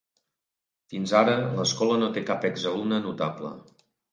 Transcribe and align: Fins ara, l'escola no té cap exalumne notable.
Fins 0.93 1.13
ara, 1.19 1.35
l'escola 1.59 1.99
no 2.05 2.09
té 2.17 2.25
cap 2.33 2.49
exalumne 2.53 3.03
notable. 3.05 3.57